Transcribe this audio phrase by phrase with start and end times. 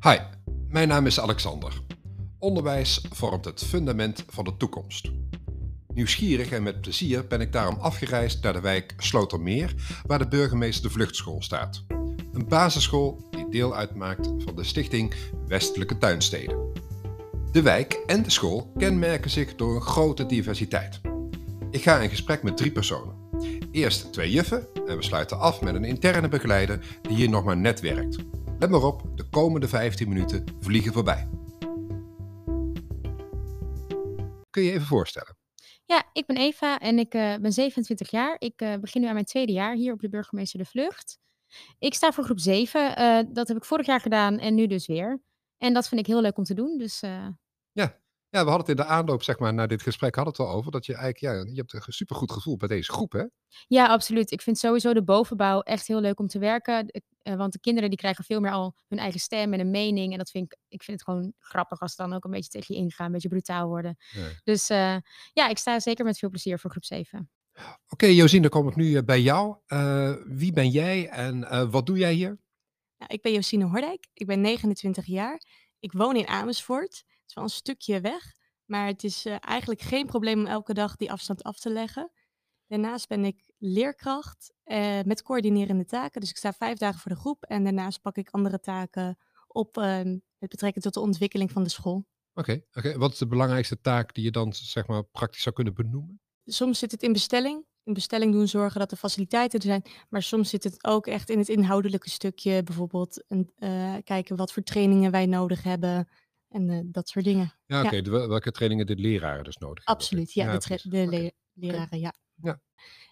[0.00, 0.16] Hi,
[0.68, 1.72] mijn naam is Alexander.
[2.38, 5.10] Onderwijs vormt het fundament van de toekomst.
[5.94, 9.74] Nieuwsgierig en met plezier ben ik daarom afgereisd naar de wijk Slotermeer,
[10.06, 11.84] waar de burgemeester de vluchtschool staat.
[12.32, 15.14] Een basisschool die deel uitmaakt van de stichting
[15.46, 16.72] Westelijke Tuinsteden.
[17.52, 21.00] De wijk en de school kenmerken zich door een grote diversiteit.
[21.70, 23.14] Ik ga in gesprek met drie personen.
[23.70, 27.56] Eerst twee juffen en we sluiten af met een interne begeleider die hier nog maar
[27.56, 28.16] net werkt.
[28.58, 31.28] Let maar op, de komende 15 minuten vliegen voorbij.
[34.50, 35.36] Kun je je even voorstellen?
[35.84, 38.36] Ja, ik ben Eva en ik uh, ben 27 jaar.
[38.38, 41.18] Ik uh, begin nu aan mijn tweede jaar hier op de Burgemeester de Vlucht.
[41.78, 43.00] Ik sta voor groep 7.
[43.00, 45.22] Uh, dat heb ik vorig jaar gedaan en nu dus weer.
[45.58, 46.78] En dat vind ik heel leuk om te doen.
[46.78, 47.00] Dus,
[47.72, 48.00] ja.
[48.30, 50.54] Ja, we hadden het in de aanloop zeg maar, naar dit gesprek hadden het al
[50.54, 50.72] over.
[50.72, 53.24] Dat je eigenlijk, ja, je hebt een supergoed gevoel bij deze groep, hè?
[53.66, 54.30] Ja, absoluut.
[54.30, 57.02] Ik vind sowieso de bovenbouw echt heel leuk om te werken.
[57.22, 60.12] want de kinderen die krijgen veel meer al hun eigen stem en een mening.
[60.12, 62.50] En dat vind ik, ik vind het gewoon grappig als ze dan ook een beetje
[62.50, 63.96] tegen je ingaan, een beetje brutaal worden.
[64.12, 64.28] Ja.
[64.44, 64.66] Dus
[65.32, 67.30] ja, ik sta zeker met veel plezier voor groep 7.
[67.58, 69.56] Oké, okay, Josien, dan kom ik nu bij jou.
[69.68, 72.38] Uh, wie ben jij en uh, wat doe jij hier?
[72.98, 74.06] Nou, ik ben Josine Hordijk.
[74.12, 75.42] Ik ben 29 jaar.
[75.78, 77.04] Ik woon in Amersfoort.
[77.28, 78.32] Het is wel een stukje weg.
[78.64, 82.10] Maar het is uh, eigenlijk geen probleem om elke dag die afstand af te leggen.
[82.66, 86.20] Daarnaast ben ik leerkracht uh, met coördinerende taken.
[86.20, 87.42] Dus ik sta vijf dagen voor de groep.
[87.42, 90.02] En daarnaast pak ik andere taken op uh,
[90.38, 92.06] met betrekking tot de ontwikkeling van de school.
[92.34, 92.98] Oké, okay, okay.
[92.98, 96.20] wat is de belangrijkste taak die je dan zeg maar praktisch zou kunnen benoemen?
[96.44, 97.66] Soms zit het in bestelling.
[97.82, 99.82] In bestelling doen zorgen dat er faciliteiten er zijn.
[100.08, 102.62] Maar soms zit het ook echt in het inhoudelijke stukje.
[102.62, 106.08] Bijvoorbeeld een, uh, kijken wat voor trainingen wij nodig hebben.
[106.48, 107.52] En uh, dat soort dingen.
[107.66, 107.96] Ja, oké.
[107.96, 108.20] Okay.
[108.20, 108.28] Ja.
[108.28, 109.94] Welke trainingen de leraren dus nodig hebben?
[109.94, 110.52] Absoluut, ja.
[110.52, 112.14] ja de, de le leraren, ja.
[112.34, 112.60] ja.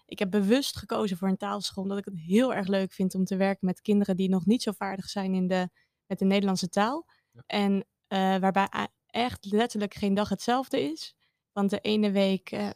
[0.05, 3.25] Ik heb bewust gekozen voor een taalschool omdat ik het heel erg leuk vind om
[3.25, 5.69] te werken met kinderen die nog niet zo vaardig zijn in de,
[6.05, 7.05] met de Nederlandse taal.
[7.45, 8.67] En uh, waarbij
[9.05, 11.15] echt letterlijk geen dag hetzelfde is.
[11.51, 12.69] Want de ene week uh,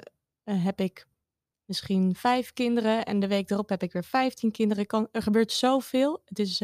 [0.43, 1.07] heb ik
[1.65, 4.85] misschien vijf kinderen en de week erop heb ik weer vijftien kinderen.
[4.85, 6.21] Kan, er gebeurt zoveel.
[6.25, 6.61] Het is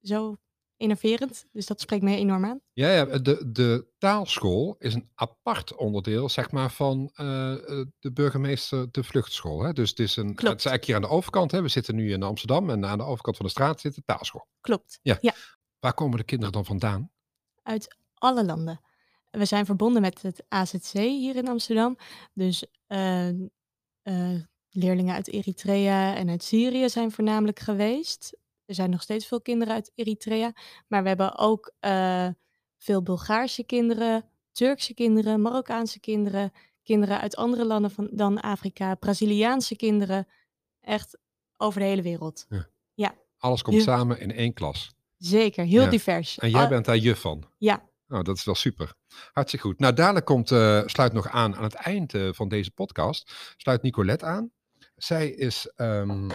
[0.00, 0.36] zo
[0.84, 2.60] innoverend, dus dat spreekt mij enorm aan.
[2.72, 7.16] Ja, ja de, de taalschool is een apart onderdeel, zeg maar, van uh,
[7.98, 9.62] de burgemeester de vluchtschool.
[9.62, 9.72] Hè?
[9.72, 11.50] Dus het is, een, het is eigenlijk hier aan de overkant.
[11.50, 11.62] Hè?
[11.62, 14.46] We zitten nu in Amsterdam en aan de overkant van de straat zit de taalschool.
[14.60, 15.18] Klopt, ja.
[15.20, 15.34] ja.
[15.78, 17.10] Waar komen de kinderen dan vandaan?
[17.62, 18.80] Uit alle landen.
[19.30, 21.96] We zijn verbonden met het AZC hier in Amsterdam.
[22.32, 24.40] Dus uh, uh,
[24.70, 28.36] leerlingen uit Eritrea en uit Syrië zijn voornamelijk geweest.
[28.66, 30.52] Er zijn nog steeds veel kinderen uit Eritrea.
[30.88, 32.28] Maar we hebben ook uh,
[32.78, 36.52] veel Bulgaarse kinderen, Turkse kinderen, Marokkaanse kinderen,
[36.82, 40.28] kinderen uit andere landen van, dan Afrika, Braziliaanse kinderen.
[40.80, 41.18] Echt
[41.56, 42.46] over de hele wereld.
[42.48, 42.66] Ja.
[42.94, 43.14] ja.
[43.38, 44.94] Alles komt samen in één klas.
[45.16, 45.90] Zeker, heel ja.
[45.90, 46.38] divers.
[46.38, 47.44] En jij bent daar juf van?
[47.58, 47.88] Ja.
[48.06, 48.94] Nou, dat is wel super.
[49.32, 49.78] Hartstikke goed.
[49.78, 53.82] Nou, dadelijk komt, uh, sluit nog aan aan het eind uh, van deze podcast, sluit
[53.82, 54.52] Nicolette aan.
[54.96, 56.30] Zij is um,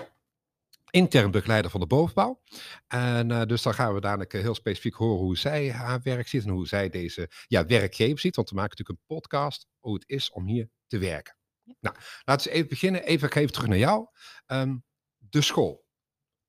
[0.89, 2.41] intern begeleider van de bovenbouw.
[2.87, 6.43] En uh, dus dan gaan we dadelijk heel specifiek horen hoe zij haar werk ziet
[6.43, 8.35] en hoe zij deze ja, werkgever ziet.
[8.35, 11.37] Want we maken natuurlijk een podcast hoe het is om hier te werken.
[11.63, 11.75] Ja.
[11.79, 13.03] Nou, laten we even beginnen.
[13.03, 14.07] Even, terug naar jou.
[14.47, 14.83] Um,
[15.17, 15.87] de school.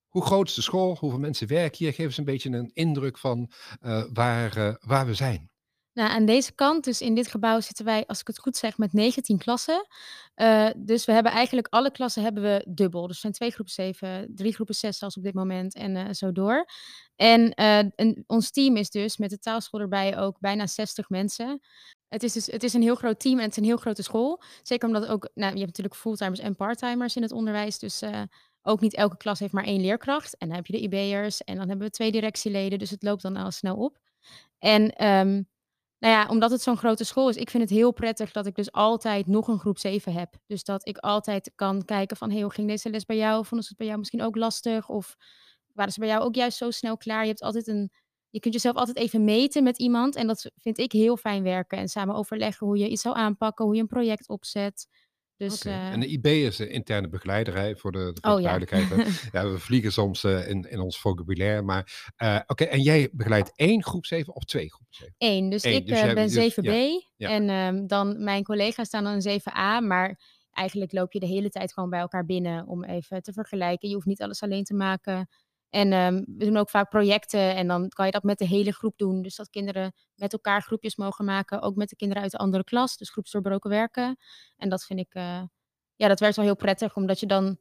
[0.08, 0.96] Hoe groot is de school?
[0.96, 1.92] Hoeveel mensen werken hier?
[1.92, 5.49] Geef eens een beetje een indruk van uh, waar, uh, waar we zijn.
[5.92, 8.78] Nou, aan deze kant, dus in dit gebouw zitten wij, als ik het goed zeg,
[8.78, 9.86] met 19 klassen.
[10.36, 13.06] Uh, dus we hebben eigenlijk alle klassen hebben we dubbel.
[13.06, 16.06] Dus er zijn twee groepen 7, drie groepen 6 zelfs op dit moment en uh,
[16.10, 16.64] zo door.
[17.16, 21.60] En, en, ons team is dus met de taalschool erbij ook bijna 60 mensen.
[22.08, 24.02] Het is, dus, het is een heel groot team en het is een heel grote
[24.02, 24.42] school.
[24.62, 27.78] Zeker omdat ook, nou, je hebt natuurlijk fulltimers en parttimers in het onderwijs.
[27.78, 28.02] Dus
[28.62, 30.36] ook niet elke klas heeft maar één leerkracht.
[30.36, 32.78] En dan heb je de IB'ers en dan hebben we twee directieleden.
[32.78, 33.98] Dus het loopt dan al snel op.
[34.58, 35.48] En um,
[36.00, 38.54] nou ja, omdat het zo'n grote school is, ik vind het heel prettig dat ik
[38.54, 40.34] dus altijd nog een groep 7 heb.
[40.46, 43.44] Dus dat ik altijd kan kijken van, hey, hoe ging deze les bij jou?
[43.44, 44.88] Vonden ze het bij jou misschien ook lastig?
[44.88, 45.16] Of
[45.72, 47.22] waren ze bij jou ook juist zo snel klaar?
[47.22, 47.90] Je hebt altijd een,
[48.30, 50.16] je kunt jezelf altijd even meten met iemand.
[50.16, 51.78] En dat vind ik heel fijn werken.
[51.78, 54.86] En samen overleggen hoe je iets zou aanpakken, hoe je een project opzet.
[55.40, 55.72] Dus, okay.
[55.72, 55.92] uh...
[55.92, 58.88] En de IB is de interne begeleider, voor de, voor oh, de duidelijkheid.
[59.32, 59.40] Ja.
[59.40, 59.50] ja.
[59.50, 61.62] we vliegen soms uh, in, in ons vocabulaire.
[61.62, 65.14] Maar uh, oké, okay, en jij begeleidt één groep 7 of twee groep 7?
[65.18, 65.74] Eén, dus Eén.
[65.74, 66.64] ik dus ben dus, 7B.
[66.64, 67.00] Ja.
[67.16, 67.28] Ja.
[67.28, 69.86] En um, dan mijn collega's staan dan een 7A.
[69.86, 70.20] Maar
[70.52, 73.88] eigenlijk loop je de hele tijd gewoon bij elkaar binnen om even te vergelijken.
[73.88, 75.28] Je hoeft niet alles alleen te maken.
[75.70, 78.72] En um, we doen ook vaak projecten en dan kan je dat met de hele
[78.72, 79.22] groep doen.
[79.22, 81.60] Dus dat kinderen met elkaar groepjes mogen maken.
[81.60, 82.96] Ook met de kinderen uit de andere klas.
[82.96, 84.16] Dus groepsdoorbroken werken.
[84.56, 85.42] En dat vind ik, uh,
[85.96, 86.96] ja, dat werkt wel heel prettig.
[86.96, 87.58] Omdat je dan,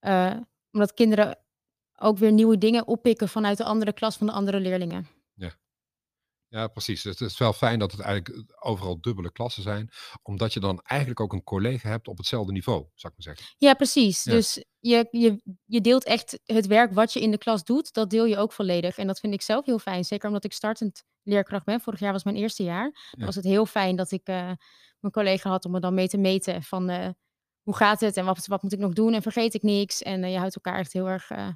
[0.00, 0.36] uh,
[0.72, 1.38] omdat kinderen
[1.96, 5.19] ook weer nieuwe dingen oppikken vanuit de andere klas van de andere leerlingen.
[6.50, 7.02] Ja, precies.
[7.02, 9.90] Het is wel fijn dat het eigenlijk overal dubbele klassen zijn,
[10.22, 13.54] omdat je dan eigenlijk ook een collega hebt op hetzelfde niveau, zou ik maar zeggen.
[13.58, 14.24] Ja, precies.
[14.24, 14.32] Ja.
[14.32, 18.10] Dus je, je, je deelt echt het werk wat je in de klas doet, dat
[18.10, 18.98] deel je ook volledig.
[18.98, 20.04] En dat vind ik zelf heel fijn.
[20.04, 21.80] Zeker omdat ik startend leerkracht ben.
[21.80, 23.10] Vorig jaar was mijn eerste jaar.
[23.10, 23.24] Ja.
[23.24, 24.52] was het heel fijn dat ik eh,
[25.00, 27.08] mijn collega had om me dan mee te meten van eh,
[27.62, 30.02] hoe gaat het en wat, wat moet ik nog doen en vergeet ik niks.
[30.02, 31.48] En eh, je houdt elkaar echt heel erg eh,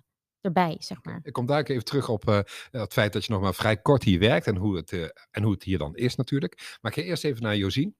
[0.44, 1.20] erbij, zeg maar.
[1.22, 2.38] Ik kom daar even terug op eh,
[2.70, 5.42] het feit dat je nog maar vrij kort hier werkt en hoe het, eh, en
[5.42, 6.78] hoe het hier dan is natuurlijk.
[6.80, 7.96] Maar ik ga eerst even naar Josien.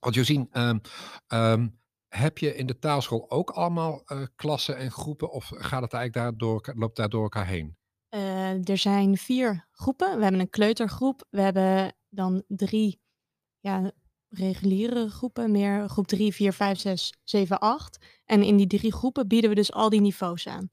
[0.00, 0.78] Want Josien, ehm,
[1.26, 1.68] ehm,
[2.08, 6.12] heb je in de taalschool ook allemaal eh, klassen en groepen of gaat het eigenlijk
[6.12, 7.76] daar door, elkaar- loopt daar door elkaar heen?
[8.08, 10.16] Eh, er zijn vier groepen.
[10.16, 11.26] We hebben een kleutergroep.
[11.30, 13.00] We hebben dan drie
[13.60, 13.92] ja,
[14.28, 15.50] reguliere groepen.
[15.50, 18.04] Meer groep 3, 4, 5, 6, 7, 8.
[18.24, 20.68] En in die drie groepen bieden we dus al die niveaus aan.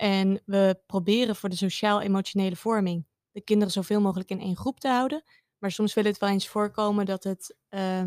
[0.00, 4.88] En we proberen voor de sociaal-emotionele vorming de kinderen zoveel mogelijk in één groep te
[4.88, 5.22] houden.
[5.58, 8.02] Maar soms wil het wel eens voorkomen dat, het, eh,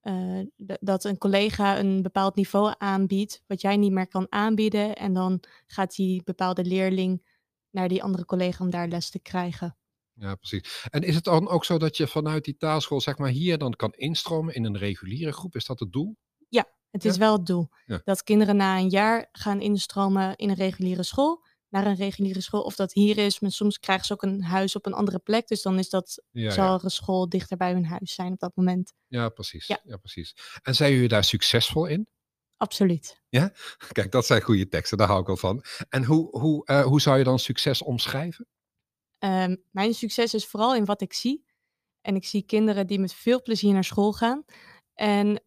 [0.00, 0.46] eh,
[0.80, 4.96] dat een collega een bepaald niveau aanbiedt, wat jij niet meer kan aanbieden.
[4.96, 7.26] En dan gaat die bepaalde leerling
[7.70, 9.76] naar die andere collega om daar les te krijgen.
[10.12, 10.86] Ja, precies.
[10.90, 13.72] En is het dan ook zo dat je vanuit die taalschool zeg maar hier dan
[13.72, 15.54] kan instromen in een reguliere groep?
[15.54, 16.16] Is dat het doel?
[16.94, 17.18] Het is Ja?
[17.18, 18.00] wel het doel Ja.
[18.04, 21.44] dat kinderen na een jaar gaan instromen in een reguliere school.
[21.68, 23.40] Naar een reguliere school, of dat hier is.
[23.40, 25.46] Maar soms krijgen ze ook een huis op een andere plek.
[25.48, 26.74] Dus dan is dat, Ja, zal ja.
[26.74, 28.92] er een school dichter bij hun huis zijn op dat moment.
[29.06, 29.66] ja precies.
[29.66, 29.80] Ja.
[29.84, 29.96] Ja.
[29.96, 30.34] precies.
[30.62, 32.06] En zijn jullie daar succesvol in?
[32.56, 33.22] Absoluut.
[33.92, 35.64] Kijk, dat zijn goede teksten, daar hou ik wel van.
[35.88, 38.46] En hoe, hoe, eh, hoe zou je dan succes omschrijven?
[39.18, 41.44] Ehm, mijn succes is vooral in wat ik zie.
[42.00, 44.44] En ik zie kinderen die met veel plezier naar school gaan.
[44.94, 45.43] En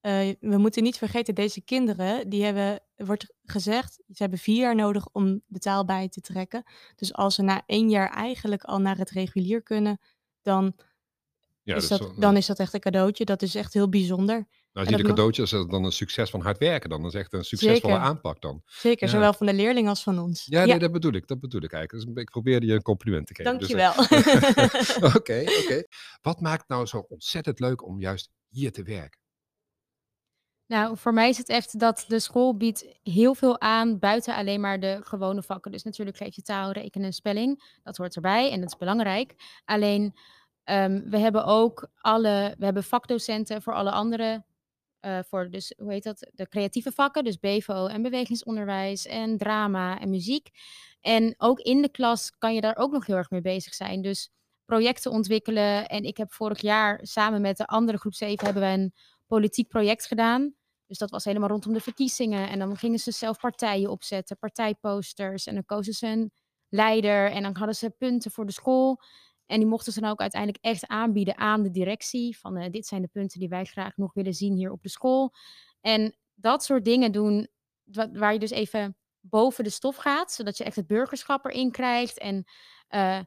[0.00, 4.74] eh, we moeten niet vergeten, deze kinderen, die hebben, wordt gezegd, ze hebben vier jaar
[4.74, 6.62] nodig om de taal bij te trekken.
[6.96, 10.00] Dus als ze na één jaar eigenlijk al naar het regulier kunnen,
[10.42, 10.74] dan,
[11.62, 13.24] Ja, is, dus dat, dan, is dat echt een cadeautje.
[13.24, 14.46] Dat is echt heel bijzonder.
[14.72, 17.02] nou, zie je de cadeautjes als dan een succes van hard werken dan.
[17.02, 18.08] Dat is echt een succesvolle Zeker.
[18.08, 18.62] aanpak dan.
[18.66, 19.12] Zeker, Ja.
[19.12, 20.44] zowel van de leerling als van ons.
[20.44, 21.26] Ja, nee, dat bedoel ik.
[21.26, 22.06] Dat bedoel ik eigenlijk.
[22.06, 23.58] Dus ik probeerde je een compliment te geven.
[23.58, 25.10] Dus, eh, Dankjewel.
[25.16, 25.82] Oké, oké.
[26.22, 29.19] Wat maakt nou zo ontzettend leuk om juist hier te werken?
[30.70, 34.60] Nou, voor mij is het echt dat de school biedt heel veel aan buiten alleen
[34.60, 35.72] maar de gewone vakken.
[35.72, 37.78] Dus natuurlijk geef je taal, rekenen en spelling.
[37.82, 39.34] Dat hoort erbij en dat is belangrijk.
[39.64, 40.14] Alleen,
[40.64, 44.44] ehm, we hebben ook alle, we hebben vakdocenten voor alle andere,
[45.00, 47.24] eh, voor dus, hoe heet dat, de creatieve vakken.
[47.24, 50.48] Dus BVO en bewegingsonderwijs en drama en muziek.
[51.00, 54.02] En ook in de klas kan je daar ook nog heel erg mee bezig zijn.
[54.02, 54.30] Dus
[54.64, 55.88] projecten ontwikkelen.
[55.88, 58.94] En ik heb vorig jaar samen met de andere groep 7 hebben we een
[59.26, 60.58] politiek project gedaan.
[60.90, 62.48] Dus dat was helemaal rondom de verkiezingen.
[62.48, 65.46] En dan gingen ze zelf partijen opzetten, partijposters.
[65.46, 66.32] En dan kozen ze een
[66.68, 67.30] leider.
[67.30, 69.00] En dan hadden ze punten voor de school.
[69.46, 72.38] En die mochten ze dan ook uiteindelijk echt aanbieden aan de directie.
[72.38, 74.88] Van eh, dit zijn de punten die wij graag nog willen zien hier op de
[74.88, 75.32] school.
[75.80, 77.48] En dat soort dingen doen,
[77.84, 80.32] wa- waar je dus even boven de stof gaat.
[80.32, 82.18] Zodat je echt het burgerschap erin krijgt.
[82.18, 82.44] En
[82.88, 83.20] eh,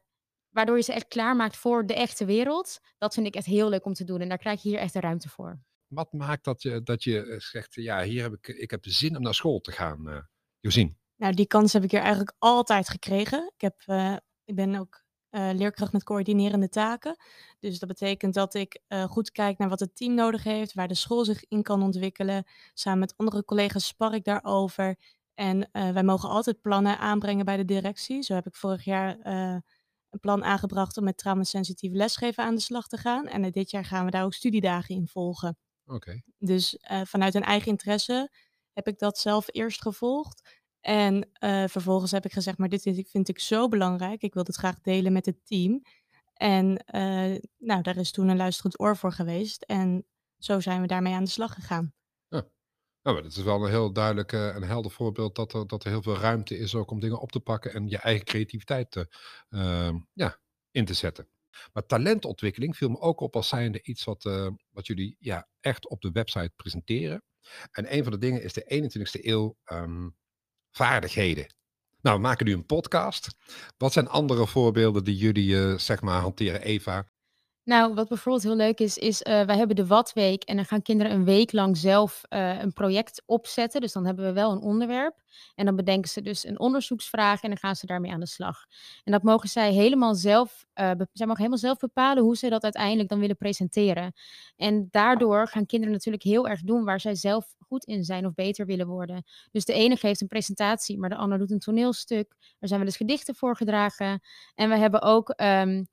[0.50, 2.80] waardoor je ze echt klaarmaakt voor de echte wereld.
[2.98, 4.22] Dat vind ik echt heel leuk om te doen.
[4.22, 5.60] En daar krijg je hier echt de ruimte voor.
[5.94, 9.16] Wat maakt dat je, dat je eh, zegt, ja, hier heb ik, ik heb zin
[9.16, 10.30] om naar school te gaan,
[10.60, 10.98] Josien?
[11.16, 13.52] Nou, die kans heb ik hier eigenlijk altijd gekregen.
[13.56, 17.16] Ik, heb, eh, ik ben ook leerkracht met coördinerende taken.
[17.60, 20.96] Dus dat betekent dat ik goed kijk naar wat het team nodig heeft, waar de
[20.96, 22.44] school zich in kan ontwikkelen.
[22.74, 24.96] Samen met andere collega's spar ik daarover.
[25.34, 28.22] En wij mogen altijd plannen aanbrengen bij de directie.
[28.22, 29.18] Zo heb ik vorig jaar
[30.14, 33.28] een plan aangebracht om met traumasensitief lesgeven aan de slag te gaan.
[33.28, 35.58] En dit jaar gaan we daar ook studiedagen in volgen.
[36.38, 38.32] Dus eh, vanuit een eigen interesse
[38.74, 40.62] heb ik dat zelf eerst gevolgd.
[40.80, 44.22] En eh, vervolgens heb ik gezegd, maar dit is- vind ik zo belangrijk.
[44.22, 45.82] Ik wil het graag delen met het team.
[46.34, 49.62] En eh, nou, daar is toen een luisterend oor voor geweest.
[49.62, 50.06] En
[50.38, 51.94] zo zijn we daarmee aan de slag gegaan.
[53.02, 55.90] Nou, maar dat is wel een heel duidelijk en helder voorbeeld dat er, dat er
[55.90, 59.08] heel veel ruimte is ook om dingen op te pakken en je eigen creativiteit te,
[60.14, 60.40] ja,
[60.72, 61.28] in te zetten.
[61.74, 65.88] Maar talentontwikkeling viel me ook op als zijnde iets wat, eh, wat jullie ja, echt
[65.90, 67.24] op de website presenteren.
[67.72, 70.10] En een van de dingen is de 21ste eeuw ehm,
[70.72, 71.56] vaardigheden.
[72.02, 73.28] Nou, we maken nu een podcast.
[73.78, 77.13] Wat zijn andere voorbeelden die jullie eh, zeg maar hanteren, Eva?
[77.66, 80.82] Nou, wat bijvoorbeeld heel leuk is, is eh wij hebben de Watweek en dan gaan
[80.82, 83.82] kinderen een week lang zelf eh, een project opzetten.
[83.82, 85.22] Dus dan hebben we wel een onderwerp.
[85.56, 88.66] En dan bedenken ze dus een onderzoeksvraag en dan gaan ze daarmee aan de slag.
[89.04, 92.64] En dat mogen zij helemaal zelf, eh, zij mogen helemaal zelf bepalen hoe ze dat
[92.64, 94.14] uiteindelijk dan willen presenteren.
[94.56, 98.34] En daardoor gaan kinderen natuurlijk heel erg doen waar zij zelf goed in zijn of
[98.34, 99.24] beter willen worden.
[99.52, 102.36] Dus de ene geeft een presentatie, maar de ander doet een toneelstuk.
[102.60, 104.22] Er zijn wel eens gedichten voorgedragen.
[104.56, 105.84] En we hebben ook ehm,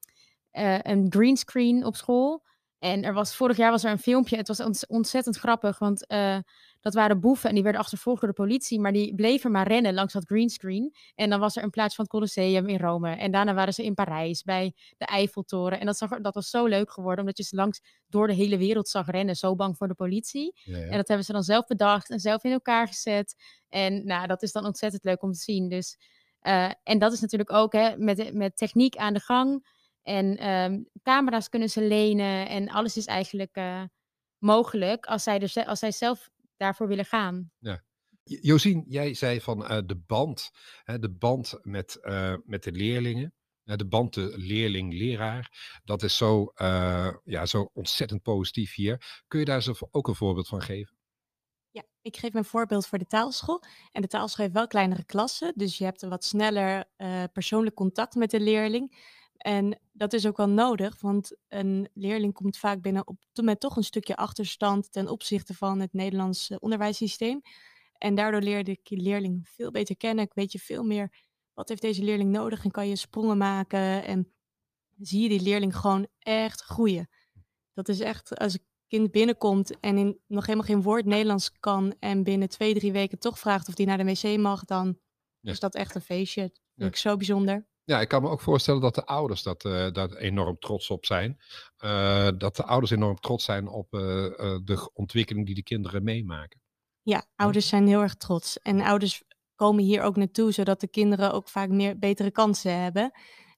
[0.52, 2.48] uh, een greenscreen op school.
[2.80, 4.36] En er was, vorig jaar was er een filmpje.
[4.36, 6.38] Het was ontzettend grappig, want uh,
[6.80, 8.80] dat waren boeven en die werden achtervolgd door de politie.
[8.80, 10.94] Maar die bleven maar rennen langs dat greenscreen.
[11.14, 13.10] En dan was er een plaats van het Colosseum in Rome.
[13.10, 15.80] En daarna waren ze in Parijs bij de Eiffeltoren.
[15.80, 18.58] En dat, zag, dat was zo leuk geworden, omdat je ze langs door de hele
[18.58, 19.36] wereld zag rennen.
[19.36, 20.60] Zo bang voor de politie.
[20.64, 20.84] Ja, ja.
[20.84, 23.34] En dat hebben ze dan zelf bedacht en zelf in elkaar gezet.
[23.68, 25.68] En nou, dat is dan ontzettend leuk om te zien.
[25.68, 25.98] Dus,
[26.42, 29.78] uh, en dat is natuurlijk ook hè, met, met techniek aan de gang.
[30.10, 32.48] En um, camera's kunnen ze lenen.
[32.48, 33.82] En alles is eigenlijk uh,
[34.38, 37.50] mogelijk als zij, er, als zij zelf daarvoor willen gaan.
[37.58, 37.82] Ja.
[38.22, 40.50] Josien, jij zei van uh, de band,
[40.84, 46.16] hè, de band met, uh, met de leerlingen, uh, de band de leerling-leraar, dat is
[46.16, 46.52] zo,
[47.24, 49.22] ja, zo ontzettend positief hier.
[49.26, 50.96] Kun je daar zo ook een voorbeeld van geven?
[51.70, 53.62] Ja, ik geef een voorbeeld voor de taalschool.
[53.92, 56.84] En de taalschool heeft wel kleinere klassen, dus je hebt een wat sneller
[57.32, 59.18] persoonlijk contact met de leerling.
[59.40, 63.76] En dat is ook wel nodig, want een leerling komt vaak binnen op met toch
[63.76, 67.40] een stukje achterstand ten opzichte van het Nederlands onderwijssysteem.
[67.98, 70.24] En daardoor leerde ik je leerling veel beter kennen.
[70.24, 71.12] Ik weet je veel meer
[71.54, 74.32] wat heeft deze leerling nodig en kan je sprongen maken en
[74.98, 77.08] zie je die leerling gewoon echt groeien.
[77.72, 81.94] Dat is echt als een kind binnenkomt en in, nog helemaal geen woord Nederlands kan
[81.98, 84.98] en binnen twee, drie weken toch vraagt of die naar de wc mag, dan
[85.42, 86.42] is dat echt een feestje.
[86.42, 87.68] Dat vind ik zo bijzonder.
[87.84, 91.06] Ja, ik kan me ook voorstellen dat de ouders dat, uh, daar enorm trots op
[91.06, 91.40] zijn.
[91.84, 94.00] Uh, dat de ouders enorm trots zijn op uh,
[94.64, 96.60] de ontwikkeling die de kinderen meemaken.
[97.02, 98.58] Ja, ouders zijn heel erg trots.
[98.58, 99.22] En ouders
[99.54, 103.12] komen hier ook naartoe, zodat de kinderen ook vaak meer betere kansen hebben.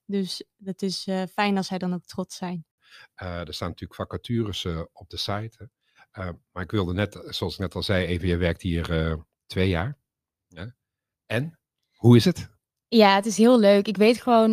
[0.05, 2.65] Dus het is fijn als zij dan ook trots zijn.
[3.15, 5.69] er staan natuurlijk vacatures op de site.
[6.51, 9.97] maar ik wilde net, zoals ik net al zei, even, je werkt hier twee jaar.
[11.25, 11.59] En,
[11.93, 12.49] hoe is het?
[12.93, 13.87] Ja, het is heel leuk.
[13.87, 14.49] Ik weet gewoon,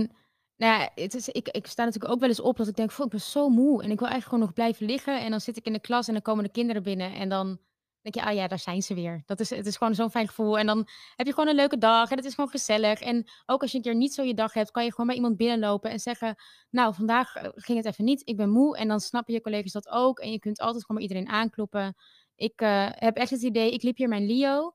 [0.57, 2.93] nou ja, het is, ik, ik sta natuurlijk ook wel eens op dat ik denk,
[2.93, 5.21] ik ben zo moe en ik wil eigenlijk gewoon nog blijven liggen.
[5.21, 7.59] En dan zit ik in de klas en dan komen de kinderen binnen en dan
[8.03, 9.23] denk je, ah ja, daar zijn ze weer.
[9.27, 10.59] Dat is, het is gewoon zo'n fijn gevoel.
[10.59, 13.01] En dan heb je gewoon een leuke dag en het is gewoon gezellig.
[13.01, 15.17] En ook als je een keer niet zo je dag hebt, kan je gewoon bij
[15.17, 16.37] iemand binnenlopen en zeggen,
[16.71, 18.77] nou, vandaag eh, ging het even niet, ik ben moe.
[18.77, 20.19] En dan snappen je collega's dat ook.
[20.19, 21.95] En je kunt altijd gewoon bij iedereen aankloppen.
[22.37, 24.75] Ik uh, heb echt het idee, ik liep hier mijn Lio.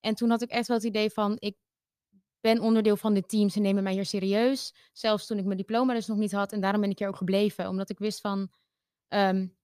[0.00, 1.56] En toen had ik echt wel het idee van, ik
[2.44, 3.48] ben onderdeel van dit team.
[3.48, 4.74] Ze nemen mij hier serieus.
[4.92, 6.52] Zelfs toen ik mijn diploma dus nog niet had.
[6.52, 7.68] En daarom ben ik hier ook gebleven.
[7.68, 8.50] Omdat ik wist van,
[9.08, 9.56] um,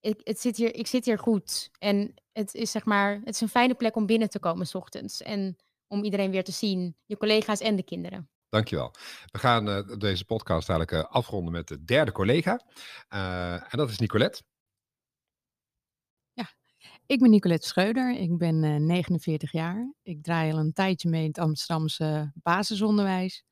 [0.00, 1.70] ik, het zit hier, ik zit hier goed.
[1.78, 4.74] En het is zeg maar, het is een fijne plek om binnen te komen s
[4.74, 5.22] ochtends.
[5.22, 5.56] En
[5.86, 6.96] om iedereen weer te zien.
[7.06, 8.30] Je collega's en de kinderen.
[8.48, 8.94] Dankjewel.
[9.26, 12.60] We gaan uh, deze podcast eigenlijk uh, afronden met de derde collega.
[13.14, 14.42] Uh, en dat is Nicolette.
[17.08, 19.92] Ik ben Nicolette Schreuder, ik ben uh, 49 jaar.
[20.02, 23.44] Ik draai al een tijdje mee in het Amsterdamse basisonderwijs.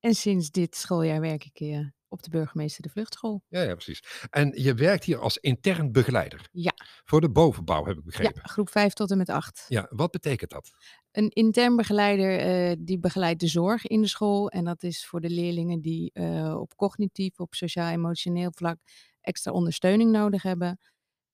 [0.00, 3.42] En sinds dit schooljaar werk ik uh, op de burgemeester de vluchtschool.
[3.48, 4.02] Ja, ja, precies.
[4.30, 6.48] En je werkt hier als intern begeleider.
[6.52, 6.72] Ja.
[7.04, 8.40] Voor de bovenbouw, heb ik begrepen.
[8.44, 9.64] Ja, groep 5 tot en met 8.
[9.68, 10.70] Ja, wat betekent dat?
[11.10, 14.50] Een intern begeleider uh, die begeleidt de zorg in de school.
[14.50, 16.12] En dat is voor de leerlingen die
[16.54, 18.78] op cognitief, op sociaal-emotioneel vlak
[19.20, 20.78] extra ondersteuning nodig hebben.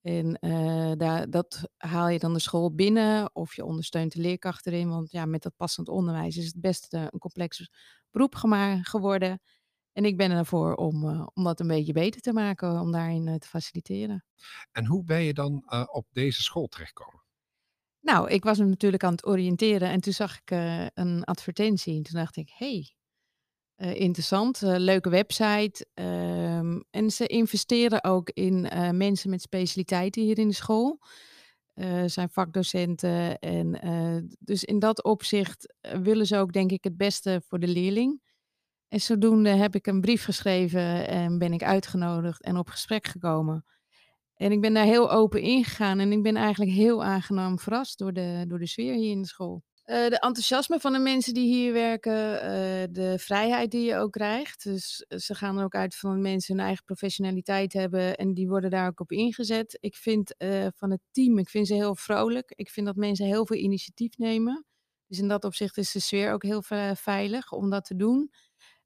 [0.01, 4.67] En uh, daar, dat haal je dan de school binnen of je ondersteunt de leerkracht
[4.67, 4.89] erin.
[4.89, 7.69] Want ja, met dat passend onderwijs is het best uh, een complex
[8.11, 8.35] beroep
[8.81, 9.41] geworden.
[9.91, 13.39] En ik ben ervoor om, uh, om dat een beetje beter te maken, om daarin
[13.39, 14.25] te faciliteren.
[14.71, 17.23] En hoe ben je dan op deze school terechtgekomen?
[17.99, 20.51] Nou, ik was me natuurlijk aan het oriënteren en toen zag ik
[20.93, 21.95] een advertentie.
[21.95, 22.83] En toen dacht ik, hé,
[23.75, 25.87] hey, interessant, leuke website.
[26.89, 30.99] En ze investeren ook in uh, mensen met specialiteiten hier in de school.
[32.05, 33.39] zijn vakdocenten.
[33.39, 33.79] En
[34.39, 38.21] dus in dat opzicht willen ze ook, denk ik, het beste voor de leerling.
[38.89, 43.65] En zodoende heb ik een brief geschreven en ben ik uitgenodigd en op gesprek gekomen.
[44.35, 48.13] En ik ben daar heel open ingegaan en ik ben eigenlijk heel aangenaam verrast door
[48.13, 49.63] de, door de sfeer hier in de school.
[49.89, 52.43] Uh, de enthousiasme van de mensen die hier werken, uh,
[52.89, 54.63] de vrijheid die je ook krijgt.
[54.63, 58.47] Dus eh, ze gaan er ook uit van mensen hun eigen professionaliteit hebben en die
[58.47, 59.77] worden daar ook op ingezet.
[59.79, 60.35] Ik vind
[60.75, 62.53] van het team, ik vind ze heel vrolijk.
[62.55, 64.65] Ik vind dat mensen heel veel initiatief nemen.
[65.07, 66.63] Dus in dat opzicht is de sfeer ook heel
[66.95, 68.31] veilig om dat te doen.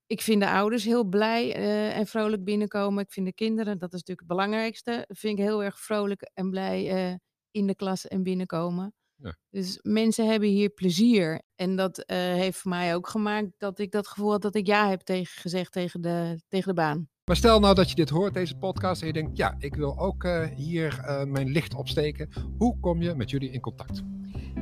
[0.05, 1.53] Ik vind de ouders heel blij
[1.93, 3.03] en vrolijk binnenkomen.
[3.03, 6.49] Ik vind de kinderen, dat is natuurlijk het belangrijkste, vind ik heel erg vrolijk en
[6.49, 7.19] blij
[7.51, 8.93] in de klas en binnenkomen.
[9.23, 9.35] Ja.
[9.49, 11.41] Dus mensen hebben hier plezier.
[11.55, 14.67] En dat uh, heeft voor mij ook gemaakt dat ik dat gevoel had dat ik
[14.67, 17.07] ja heb tegen, gezegd tegen de, tegen de baan.
[17.25, 19.99] Maar stel nou dat je dit hoort, deze podcast, en je denkt, ja, ik wil
[19.99, 22.29] ook uh, hier uh, mijn licht opsteken.
[22.57, 24.01] Hoe kom je met jullie in contact?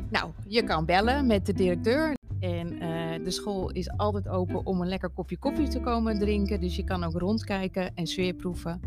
[0.10, 4.82] Nou, je kan bellen met de directeur En eh, de school is altijd open om
[4.82, 6.62] een lekker kopje koffie te komen drinken.
[6.62, 8.80] Dus je kan ook rondkijken en sfeerproeven.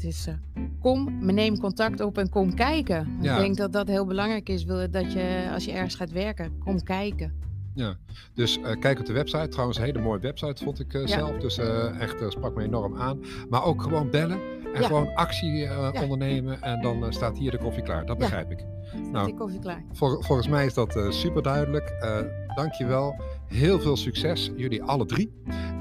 [0.00, 0.34] Het is, eh,
[0.80, 3.16] kom, neem contact op en kom kijken.
[3.20, 3.34] Ja.
[3.36, 4.64] Ik denk dat dat heel belangrijk is.
[4.64, 7.32] Wil, dat je, als je ergens gaat werken, kom kijken.
[7.74, 7.96] Ja,
[8.34, 9.48] dus eh, kijk op de website.
[9.48, 11.06] Trouwens, een hele mooie website vond ik eh, Ja.
[11.06, 11.36] zelf.
[11.36, 13.20] Dus eh, echt sprak me enorm aan.
[13.50, 14.38] Maar ook gewoon bellen
[14.74, 14.86] en Ja.
[14.86, 15.92] gewoon actie Ja.
[16.02, 16.62] ondernemen.
[16.62, 18.06] En dan staat hier de koffie klaar.
[18.06, 18.64] Dat begrijp ik.
[18.88, 19.26] Staat Nou.
[19.26, 19.84] die koffie klaar?
[19.92, 21.88] Vol- volgens mij is dat super duidelijk.
[22.00, 22.18] Eh
[22.54, 23.20] dankjewel.
[23.46, 25.32] Heel veel succes, jullie alle drie.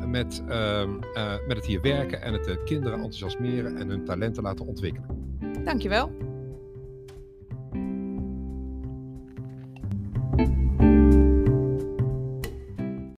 [0.09, 4.43] Met, ehm, eh, met het hier werken en het de kinderen enthousiasmeren en hun talenten
[4.43, 5.35] laten ontwikkelen.
[5.63, 6.28] Dankjewel.